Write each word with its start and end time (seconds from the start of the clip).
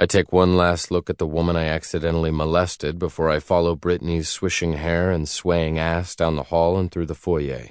I 0.00 0.06
take 0.06 0.32
one 0.32 0.56
last 0.56 0.90
look 0.90 1.10
at 1.10 1.18
the 1.18 1.26
woman 1.26 1.56
I 1.56 1.66
accidentally 1.66 2.30
molested 2.30 2.98
before 2.98 3.28
I 3.28 3.38
follow 3.38 3.76
Brittany's 3.76 4.30
swishing 4.30 4.72
hair 4.72 5.10
and 5.10 5.28
swaying 5.28 5.78
ass 5.78 6.16
down 6.16 6.36
the 6.36 6.44
hall 6.44 6.78
and 6.78 6.90
through 6.90 7.04
the 7.04 7.14
foyer. 7.14 7.66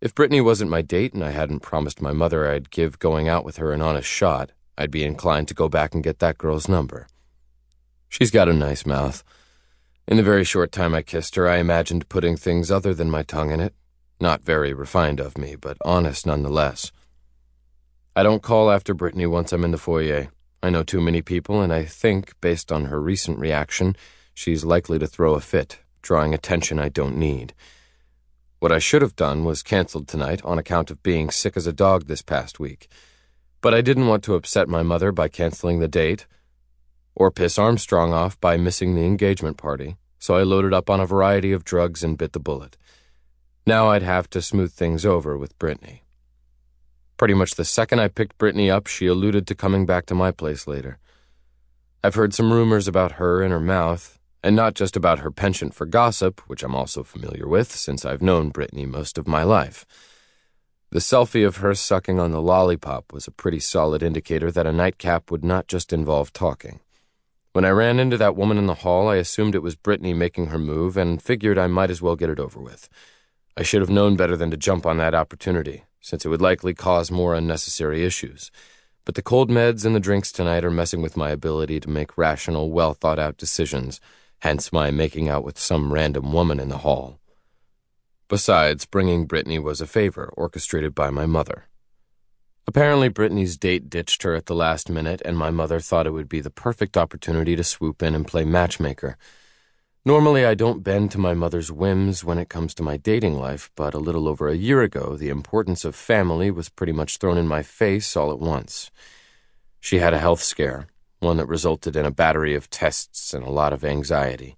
If 0.00 0.16
Brittany 0.16 0.40
wasn't 0.40 0.72
my 0.72 0.82
date 0.82 1.14
and 1.14 1.22
I 1.22 1.30
hadn't 1.30 1.60
promised 1.60 2.02
my 2.02 2.12
mother 2.12 2.50
I'd 2.50 2.72
give 2.72 2.98
going 2.98 3.28
out 3.28 3.44
with 3.44 3.58
her 3.58 3.72
an 3.72 3.80
honest 3.80 4.08
shot, 4.08 4.50
I'd 4.76 4.90
be 4.90 5.04
inclined 5.04 5.46
to 5.46 5.54
go 5.54 5.68
back 5.68 5.94
and 5.94 6.02
get 6.02 6.18
that 6.18 6.38
girl's 6.38 6.68
number. 6.68 7.06
She's 8.08 8.32
got 8.32 8.48
a 8.48 8.52
nice 8.52 8.84
mouth. 8.84 9.22
In 10.08 10.16
the 10.16 10.24
very 10.24 10.42
short 10.42 10.72
time 10.72 10.92
I 10.92 11.02
kissed 11.02 11.36
her, 11.36 11.48
I 11.48 11.58
imagined 11.58 12.08
putting 12.08 12.36
things 12.36 12.68
other 12.68 12.92
than 12.92 13.12
my 13.12 13.22
tongue 13.22 13.52
in 13.52 13.60
it. 13.60 13.74
Not 14.20 14.42
very 14.42 14.72
refined 14.72 15.20
of 15.20 15.38
me, 15.38 15.54
but 15.54 15.76
honest 15.84 16.26
nonetheless. 16.26 16.90
I 18.16 18.24
don't 18.24 18.42
call 18.42 18.72
after 18.72 18.92
Brittany 18.92 19.26
once 19.26 19.52
I'm 19.52 19.62
in 19.62 19.70
the 19.70 19.78
foyer. 19.78 20.32
I 20.62 20.70
know 20.70 20.82
too 20.82 21.00
many 21.00 21.22
people, 21.22 21.60
and 21.60 21.72
I 21.72 21.84
think, 21.84 22.38
based 22.40 22.72
on 22.72 22.86
her 22.86 23.00
recent 23.00 23.38
reaction, 23.38 23.94
she's 24.34 24.64
likely 24.64 24.98
to 24.98 25.06
throw 25.06 25.34
a 25.34 25.40
fit, 25.40 25.78
drawing 26.02 26.34
attention 26.34 26.78
I 26.78 26.88
don't 26.88 27.16
need. 27.16 27.54
What 28.58 28.72
I 28.72 28.80
should 28.80 29.02
have 29.02 29.14
done 29.14 29.44
was 29.44 29.62
canceled 29.62 30.08
tonight 30.08 30.44
on 30.44 30.58
account 30.58 30.90
of 30.90 31.02
being 31.02 31.30
sick 31.30 31.56
as 31.56 31.68
a 31.68 31.72
dog 31.72 32.06
this 32.06 32.22
past 32.22 32.58
week. 32.58 32.88
But 33.60 33.72
I 33.72 33.82
didn't 33.82 34.08
want 34.08 34.24
to 34.24 34.34
upset 34.34 34.68
my 34.68 34.82
mother 34.82 35.12
by 35.12 35.28
canceling 35.28 35.78
the 35.78 35.86
date, 35.86 36.26
or 37.14 37.30
piss 37.30 37.56
Armstrong 37.56 38.12
off 38.12 38.40
by 38.40 38.56
missing 38.56 38.94
the 38.94 39.04
engagement 39.04 39.58
party, 39.58 39.96
so 40.18 40.34
I 40.34 40.42
loaded 40.42 40.74
up 40.74 40.90
on 40.90 41.00
a 41.00 41.06
variety 41.06 41.52
of 41.52 41.64
drugs 41.64 42.02
and 42.02 42.18
bit 42.18 42.32
the 42.32 42.40
bullet. 42.40 42.76
Now 43.64 43.90
I'd 43.90 44.02
have 44.02 44.28
to 44.30 44.42
smooth 44.42 44.72
things 44.72 45.06
over 45.06 45.38
with 45.38 45.58
Brittany. 45.58 46.02
Pretty 47.18 47.34
much 47.34 47.56
the 47.56 47.64
second 47.64 47.98
I 47.98 48.06
picked 48.06 48.38
Brittany 48.38 48.70
up, 48.70 48.86
she 48.86 49.08
alluded 49.08 49.44
to 49.48 49.56
coming 49.56 49.84
back 49.84 50.06
to 50.06 50.14
my 50.14 50.30
place 50.30 50.68
later. 50.68 50.98
I've 52.04 52.14
heard 52.14 52.32
some 52.32 52.52
rumors 52.52 52.86
about 52.86 53.12
her 53.12 53.42
and 53.42 53.50
her 53.50 53.58
mouth, 53.58 54.20
and 54.40 54.54
not 54.54 54.74
just 54.74 54.96
about 54.96 55.18
her 55.18 55.32
penchant 55.32 55.74
for 55.74 55.84
gossip, 55.84 56.40
which 56.46 56.62
I'm 56.62 56.76
also 56.76 57.02
familiar 57.02 57.48
with 57.48 57.72
since 57.72 58.04
I've 58.04 58.22
known 58.22 58.50
Brittany 58.50 58.86
most 58.86 59.18
of 59.18 59.26
my 59.26 59.42
life. 59.42 59.84
The 60.90 61.00
selfie 61.00 61.44
of 61.44 61.56
her 61.56 61.74
sucking 61.74 62.20
on 62.20 62.30
the 62.30 62.40
lollipop 62.40 63.12
was 63.12 63.26
a 63.26 63.32
pretty 63.32 63.58
solid 63.58 64.00
indicator 64.00 64.52
that 64.52 64.68
a 64.68 64.72
nightcap 64.72 65.32
would 65.32 65.44
not 65.44 65.66
just 65.66 65.92
involve 65.92 66.32
talking. 66.32 66.78
When 67.52 67.64
I 67.64 67.70
ran 67.70 67.98
into 67.98 68.16
that 68.18 68.36
woman 68.36 68.58
in 68.58 68.66
the 68.66 68.74
hall, 68.86 69.08
I 69.08 69.16
assumed 69.16 69.56
it 69.56 69.62
was 69.62 69.74
Brittany 69.74 70.14
making 70.14 70.46
her 70.46 70.58
move 70.58 70.96
and 70.96 71.20
figured 71.20 71.58
I 71.58 71.66
might 71.66 71.90
as 71.90 72.00
well 72.00 72.14
get 72.14 72.30
it 72.30 72.38
over 72.38 72.60
with. 72.60 72.88
I 73.56 73.64
should 73.64 73.80
have 73.80 73.90
known 73.90 74.14
better 74.14 74.36
than 74.36 74.52
to 74.52 74.56
jump 74.56 74.86
on 74.86 74.98
that 74.98 75.16
opportunity 75.16 75.82
since 76.08 76.24
it 76.24 76.28
would 76.30 76.40
likely 76.40 76.72
cause 76.72 77.10
more 77.10 77.34
unnecessary 77.34 78.02
issues. 78.02 78.50
But 79.04 79.14
the 79.14 79.22
cold 79.22 79.50
meds 79.50 79.84
and 79.84 79.94
the 79.94 80.00
drinks 80.00 80.32
tonight 80.32 80.64
are 80.64 80.70
messing 80.70 81.02
with 81.02 81.18
my 81.18 81.28
ability 81.28 81.80
to 81.80 81.90
make 81.90 82.16
rational, 82.16 82.70
well 82.70 82.94
thought 82.94 83.18
out 83.18 83.36
decisions, 83.36 84.00
hence 84.38 84.72
my 84.72 84.90
making 84.90 85.28
out 85.28 85.44
with 85.44 85.58
some 85.58 85.92
random 85.92 86.32
woman 86.32 86.60
in 86.60 86.70
the 86.70 86.78
hall. 86.78 87.18
Besides, 88.26 88.86
bringing 88.86 89.26
Brittany 89.26 89.58
was 89.58 89.82
a 89.82 89.86
favor 89.86 90.32
orchestrated 90.34 90.94
by 90.94 91.10
my 91.10 91.26
mother. 91.26 91.64
Apparently, 92.66 93.08
Brittany's 93.08 93.58
date 93.58 93.90
ditched 93.90 94.22
her 94.22 94.34
at 94.34 94.46
the 94.46 94.54
last 94.54 94.88
minute, 94.88 95.20
and 95.26 95.36
my 95.36 95.50
mother 95.50 95.78
thought 95.78 96.06
it 96.06 96.12
would 96.12 96.28
be 96.28 96.40
the 96.40 96.50
perfect 96.50 96.96
opportunity 96.96 97.54
to 97.54 97.64
swoop 97.64 98.02
in 98.02 98.14
and 98.14 98.26
play 98.26 98.44
matchmaker. 98.44 99.18
Normally, 100.08 100.46
I 100.46 100.54
don't 100.54 100.82
bend 100.82 101.10
to 101.10 101.18
my 101.18 101.34
mother's 101.34 101.70
whims 101.70 102.24
when 102.24 102.38
it 102.38 102.48
comes 102.48 102.72
to 102.72 102.82
my 102.82 102.96
dating 102.96 103.34
life, 103.38 103.70
but 103.76 103.92
a 103.92 103.98
little 103.98 104.26
over 104.26 104.48
a 104.48 104.56
year 104.56 104.80
ago, 104.80 105.16
the 105.16 105.28
importance 105.28 105.84
of 105.84 105.94
family 105.94 106.50
was 106.50 106.70
pretty 106.70 106.92
much 106.92 107.18
thrown 107.18 107.36
in 107.36 107.46
my 107.46 107.62
face 107.62 108.16
all 108.16 108.32
at 108.32 108.38
once. 108.38 108.90
She 109.80 109.98
had 109.98 110.14
a 110.14 110.18
health 110.18 110.42
scare, 110.42 110.86
one 111.18 111.36
that 111.36 111.44
resulted 111.44 111.94
in 111.94 112.06
a 112.06 112.10
battery 112.10 112.54
of 112.54 112.70
tests 112.70 113.34
and 113.34 113.44
a 113.44 113.50
lot 113.50 113.74
of 113.74 113.84
anxiety. 113.84 114.56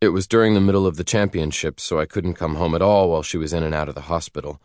It 0.00 0.14
was 0.16 0.26
during 0.26 0.54
the 0.54 0.62
middle 0.62 0.86
of 0.86 0.96
the 0.96 1.04
championship, 1.04 1.78
so 1.78 2.00
I 2.00 2.06
couldn't 2.06 2.40
come 2.40 2.54
home 2.54 2.74
at 2.74 2.80
all 2.80 3.10
while 3.10 3.22
she 3.22 3.36
was 3.36 3.52
in 3.52 3.62
and 3.62 3.74
out 3.74 3.90
of 3.90 3.94
the 3.94 4.08
hospital. 4.08 4.62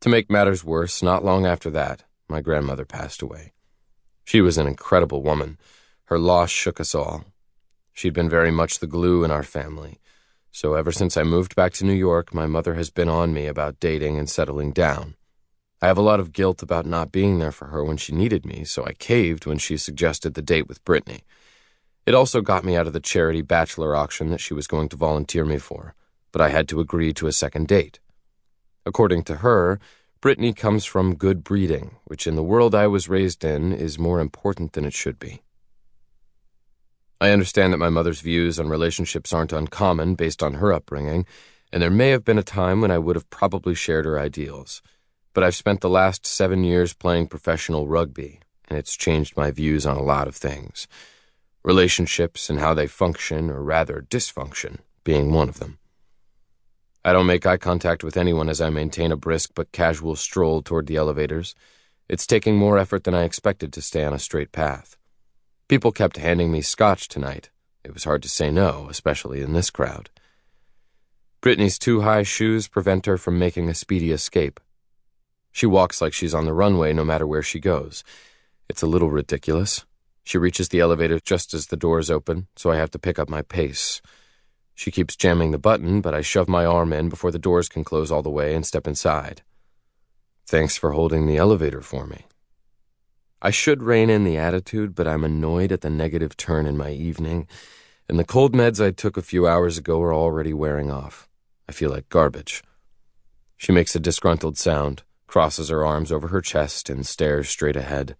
To 0.00 0.08
make 0.08 0.30
matters 0.30 0.64
worse, 0.64 1.02
not 1.02 1.22
long 1.22 1.44
after 1.44 1.68
that, 1.72 2.04
my 2.26 2.40
grandmother 2.40 2.86
passed 2.86 3.20
away. 3.20 3.52
She 4.24 4.40
was 4.40 4.56
an 4.56 4.66
incredible 4.66 5.22
woman. 5.22 5.58
Her 6.06 6.18
loss 6.18 6.48
shook 6.48 6.80
us 6.80 6.94
all. 6.94 7.26
She'd 8.00 8.14
been 8.14 8.30
very 8.30 8.50
much 8.50 8.78
the 8.78 8.86
glue 8.86 9.24
in 9.24 9.30
our 9.30 9.42
family. 9.42 10.00
So 10.50 10.72
ever 10.72 10.90
since 10.90 11.18
I 11.18 11.22
moved 11.22 11.54
back 11.54 11.74
to 11.74 11.84
New 11.84 11.92
York, 11.92 12.32
my 12.32 12.46
mother 12.46 12.72
has 12.72 12.88
been 12.88 13.10
on 13.10 13.34
me 13.34 13.46
about 13.46 13.78
dating 13.78 14.16
and 14.16 14.26
settling 14.26 14.72
down. 14.72 15.16
I 15.82 15.88
have 15.88 15.98
a 15.98 16.08
lot 16.10 16.18
of 16.18 16.32
guilt 16.32 16.62
about 16.62 16.86
not 16.86 17.12
being 17.12 17.40
there 17.40 17.52
for 17.52 17.66
her 17.66 17.84
when 17.84 17.98
she 17.98 18.14
needed 18.14 18.46
me, 18.46 18.64
so 18.64 18.86
I 18.86 18.94
caved 18.94 19.44
when 19.44 19.58
she 19.58 19.76
suggested 19.76 20.32
the 20.32 20.40
date 20.40 20.66
with 20.66 20.82
Brittany. 20.82 21.24
It 22.06 22.14
also 22.14 22.40
got 22.40 22.64
me 22.64 22.74
out 22.74 22.86
of 22.86 22.94
the 22.94 23.00
charity 23.00 23.42
bachelor 23.42 23.94
auction 23.94 24.30
that 24.30 24.40
she 24.40 24.54
was 24.54 24.66
going 24.66 24.88
to 24.88 24.96
volunteer 24.96 25.44
me 25.44 25.58
for, 25.58 25.94
but 26.32 26.40
I 26.40 26.48
had 26.48 26.68
to 26.68 26.80
agree 26.80 27.12
to 27.12 27.26
a 27.26 27.32
second 27.32 27.68
date. 27.68 28.00
According 28.86 29.24
to 29.24 29.36
her, 29.44 29.78
Brittany 30.22 30.54
comes 30.54 30.86
from 30.86 31.16
good 31.16 31.44
breeding, 31.44 31.96
which 32.06 32.26
in 32.26 32.34
the 32.34 32.42
world 32.42 32.74
I 32.74 32.86
was 32.86 33.10
raised 33.10 33.44
in 33.44 33.74
is 33.74 33.98
more 33.98 34.20
important 34.20 34.72
than 34.72 34.86
it 34.86 34.94
should 34.94 35.18
be. 35.18 35.42
I 37.22 37.32
understand 37.32 37.72
that 37.72 37.78
my 37.78 37.90
mother's 37.90 38.22
views 38.22 38.58
on 38.58 38.70
relationships 38.70 39.30
aren't 39.30 39.52
uncommon 39.52 40.14
based 40.14 40.42
on 40.42 40.54
her 40.54 40.72
upbringing, 40.72 41.26
and 41.70 41.82
there 41.82 41.90
may 41.90 42.08
have 42.10 42.24
been 42.24 42.38
a 42.38 42.42
time 42.42 42.80
when 42.80 42.90
I 42.90 42.96
would 42.96 43.14
have 43.14 43.28
probably 43.28 43.74
shared 43.74 44.06
her 44.06 44.18
ideals. 44.18 44.80
But 45.34 45.44
I've 45.44 45.54
spent 45.54 45.82
the 45.82 45.90
last 45.90 46.24
seven 46.24 46.64
years 46.64 46.94
playing 46.94 47.26
professional 47.26 47.86
rugby, 47.86 48.40
and 48.68 48.78
it's 48.78 48.96
changed 48.96 49.36
my 49.36 49.50
views 49.50 49.84
on 49.84 49.98
a 49.98 50.02
lot 50.02 50.28
of 50.28 50.34
things. 50.34 50.88
Relationships 51.62 52.48
and 52.48 52.58
how 52.58 52.72
they 52.72 52.86
function, 52.86 53.50
or 53.50 53.62
rather 53.62 54.06
dysfunction, 54.08 54.78
being 55.04 55.30
one 55.30 55.50
of 55.50 55.58
them. 55.58 55.78
I 57.04 57.12
don't 57.12 57.26
make 57.26 57.44
eye 57.44 57.58
contact 57.58 58.02
with 58.02 58.16
anyone 58.16 58.48
as 58.48 58.62
I 58.62 58.70
maintain 58.70 59.12
a 59.12 59.16
brisk 59.16 59.50
but 59.54 59.72
casual 59.72 60.16
stroll 60.16 60.62
toward 60.62 60.86
the 60.86 60.96
elevators. 60.96 61.54
It's 62.08 62.26
taking 62.26 62.56
more 62.56 62.78
effort 62.78 63.04
than 63.04 63.14
I 63.14 63.24
expected 63.24 63.74
to 63.74 63.82
stay 63.82 64.04
on 64.04 64.14
a 64.14 64.18
straight 64.18 64.52
path. 64.52 64.96
People 65.70 65.92
kept 65.92 66.16
handing 66.16 66.50
me 66.50 66.62
scotch 66.62 67.06
tonight. 67.06 67.48
It 67.84 67.94
was 67.94 68.02
hard 68.02 68.24
to 68.24 68.28
say 68.28 68.50
no, 68.50 68.88
especially 68.90 69.40
in 69.40 69.52
this 69.52 69.70
crowd. 69.70 70.10
Brittany's 71.40 71.78
too 71.78 72.00
high 72.00 72.24
shoes 72.24 72.66
prevent 72.66 73.06
her 73.06 73.16
from 73.16 73.38
making 73.38 73.68
a 73.68 73.74
speedy 73.74 74.10
escape. 74.10 74.58
She 75.52 75.66
walks 75.66 76.00
like 76.00 76.12
she's 76.12 76.34
on 76.34 76.44
the 76.44 76.52
runway 76.52 76.92
no 76.92 77.04
matter 77.04 77.24
where 77.24 77.44
she 77.44 77.60
goes. 77.60 78.02
It's 78.68 78.82
a 78.82 78.88
little 78.88 79.10
ridiculous. 79.10 79.86
She 80.24 80.38
reaches 80.38 80.70
the 80.70 80.80
elevator 80.80 81.20
just 81.20 81.54
as 81.54 81.68
the 81.68 81.76
doors 81.76 82.10
open, 82.10 82.48
so 82.56 82.72
I 82.72 82.76
have 82.76 82.90
to 82.90 82.98
pick 82.98 83.20
up 83.20 83.28
my 83.28 83.42
pace. 83.42 84.02
She 84.74 84.90
keeps 84.90 85.14
jamming 85.14 85.52
the 85.52 85.56
button, 85.56 86.00
but 86.00 86.14
I 86.14 86.20
shove 86.20 86.48
my 86.48 86.64
arm 86.64 86.92
in 86.92 87.08
before 87.08 87.30
the 87.30 87.38
doors 87.38 87.68
can 87.68 87.84
close 87.84 88.10
all 88.10 88.22
the 88.22 88.28
way 88.28 88.56
and 88.56 88.66
step 88.66 88.88
inside. 88.88 89.42
Thanks 90.48 90.76
for 90.76 90.90
holding 90.90 91.28
the 91.28 91.36
elevator 91.36 91.80
for 91.80 92.08
me. 92.08 92.26
I 93.42 93.50
should 93.50 93.82
rein 93.82 94.10
in 94.10 94.24
the 94.24 94.36
attitude, 94.36 94.94
but 94.94 95.08
I'm 95.08 95.24
annoyed 95.24 95.72
at 95.72 95.80
the 95.80 95.88
negative 95.88 96.36
turn 96.36 96.66
in 96.66 96.76
my 96.76 96.90
evening, 96.90 97.48
and 98.06 98.18
the 98.18 98.24
cold 98.24 98.52
meds 98.52 98.84
I 98.84 98.90
took 98.90 99.16
a 99.16 99.22
few 99.22 99.46
hours 99.46 99.78
ago 99.78 100.02
are 100.02 100.12
already 100.12 100.52
wearing 100.52 100.90
off. 100.90 101.26
I 101.66 101.72
feel 101.72 101.90
like 101.90 102.10
garbage. 102.10 102.62
She 103.56 103.72
makes 103.72 103.96
a 103.96 104.00
disgruntled 104.00 104.58
sound, 104.58 105.04
crosses 105.26 105.70
her 105.70 105.86
arms 105.86 106.12
over 106.12 106.28
her 106.28 106.42
chest, 106.42 106.90
and 106.90 107.06
stares 107.06 107.48
straight 107.48 107.76
ahead. 107.76 108.14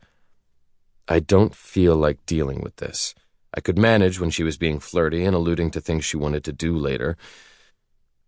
I 1.07 1.21
don't 1.21 1.55
feel 1.55 1.97
like 1.97 2.25
dealing 2.25 2.63
with 2.63 2.77
this. 2.77 3.15
I 3.53 3.61
could 3.61 3.77
manage 3.77 4.21
when 4.21 4.31
she 4.31 4.45
was 4.45 4.57
being 4.57 4.79
flirty 4.79 5.25
and 5.25 5.35
alluding 5.35 5.71
to 5.73 5.81
things 5.81 6.05
she 6.05 6.17
wanted 6.17 6.45
to 6.45 6.53
do 6.53 6.79
later. 6.79 7.19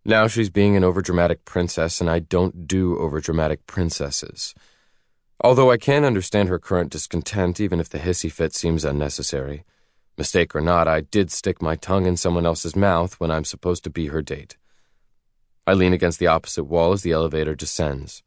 Now 0.05 0.27
she's 0.27 0.51
being 0.51 0.77
an 0.77 0.83
overdramatic 0.83 1.45
princess, 1.47 2.03
and 2.03 2.11
I 2.11 2.19
don't 2.19 2.67
do 2.67 2.97
overdramatic 2.97 3.61
princesses. 3.67 4.53
Although 5.45 5.73
I 5.73 5.77
can 5.77 6.05
understand 6.05 6.49
her 6.49 6.61
current 6.61 6.93
discontent, 6.93 7.59
even 7.61 7.81
if 7.81 7.89
the 7.89 7.99
hissy 7.99 8.31
fit 8.31 8.55
seems 8.55 8.85
unnecessary. 8.85 9.65
Mistake 10.17 10.55
or 10.55 10.61
not, 10.61 10.87
I 10.87 11.01
did 11.01 11.33
stick 11.33 11.61
my 11.61 11.75
tongue 11.75 12.07
in 12.07 12.17
someone 12.17 12.47
else's 12.47 12.77
mouth 12.77 13.19
when 13.19 13.33
I'm 13.33 13.45
supposed 13.45 13.83
to 13.85 13.91
be 13.91 14.07
her 14.07 14.23
date. 14.23 14.57
I 15.67 15.73
lean 15.73 15.93
against 15.93 16.21
the 16.21 16.29
opposite 16.29 16.65
wall 16.65 16.93
as 16.93 17.03
the 17.03 17.11
elevator 17.11 17.57
descends. 17.57 18.23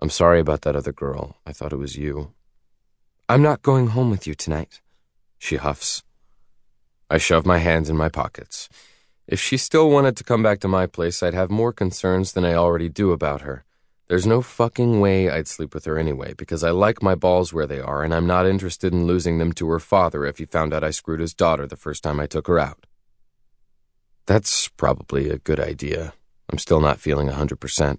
I'm 0.00 0.10
sorry 0.10 0.40
about 0.40 0.62
that 0.62 0.74
other 0.74 0.92
girl. 0.92 1.36
I 1.46 1.52
thought 1.52 1.72
it 1.72 1.76
was 1.76 1.96
you. 1.96 2.32
I'm 3.28 3.42
not 3.42 3.62
going 3.62 3.88
home 3.88 4.10
with 4.10 4.26
you 4.26 4.34
tonight, 4.34 4.80
she 5.38 5.56
huffs. 5.56 6.02
I 7.08 7.18
shove 7.18 7.46
my 7.46 7.58
hands 7.58 7.88
in 7.88 7.96
my 7.96 8.08
pockets. 8.08 8.68
If 9.28 9.38
she 9.38 9.56
still 9.56 9.88
wanted 9.88 10.16
to 10.16 10.24
come 10.24 10.42
back 10.42 10.58
to 10.60 10.68
my 10.68 10.86
place, 10.86 11.22
I'd 11.22 11.34
have 11.34 11.50
more 11.50 11.72
concerns 11.72 12.32
than 12.32 12.44
I 12.44 12.54
already 12.54 12.88
do 12.88 13.12
about 13.12 13.42
her. 13.42 13.64
There's 14.10 14.26
no 14.26 14.42
fucking 14.42 14.98
way 14.98 15.30
I'd 15.30 15.46
sleep 15.46 15.72
with 15.72 15.84
her 15.84 15.96
anyway, 15.96 16.34
because 16.36 16.64
I 16.64 16.72
like 16.72 17.00
my 17.00 17.14
balls 17.14 17.52
where 17.52 17.68
they 17.68 17.78
are, 17.78 18.02
and 18.02 18.12
I'm 18.12 18.26
not 18.26 18.44
interested 18.44 18.92
in 18.92 19.06
losing 19.06 19.38
them 19.38 19.52
to 19.52 19.70
her 19.70 19.78
father 19.78 20.26
if 20.26 20.38
he 20.38 20.46
found 20.46 20.74
out 20.74 20.82
I 20.82 20.90
screwed 20.90 21.20
his 21.20 21.32
daughter 21.32 21.64
the 21.64 21.76
first 21.76 22.02
time 22.02 22.18
I 22.18 22.26
took 22.26 22.48
her 22.48 22.58
out. 22.58 22.86
That's 24.26 24.66
probably 24.66 25.30
a 25.30 25.38
good 25.38 25.60
idea. 25.60 26.12
I'm 26.50 26.58
still 26.58 26.80
not 26.80 26.98
feeling 26.98 27.28
a 27.28 27.34
100%. 27.34 27.98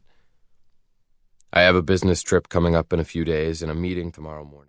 I 1.53 1.61
have 1.61 1.77
a 1.77 1.81
business 1.81 2.21
trip 2.21 2.49
coming 2.49 2.75
up 2.75 2.91
in 2.91 2.99
a 2.99 3.05
few 3.05 3.23
days 3.23 3.61
and 3.61 3.71
a 3.71 3.73
meeting 3.73 4.11
tomorrow 4.11 4.43
morning. 4.43 4.57